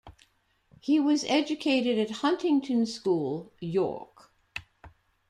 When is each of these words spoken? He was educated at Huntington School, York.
He 0.79 0.99
was 0.99 1.23
educated 1.25 1.99
at 1.99 2.09
Huntington 2.25 2.87
School, 2.87 3.53
York. 3.59 4.31